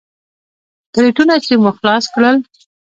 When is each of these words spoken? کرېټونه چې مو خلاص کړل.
کرېټونه 0.93 1.33
چې 1.45 1.53
مو 1.61 1.71
خلاص 1.77 2.05
کړل. 2.13 2.37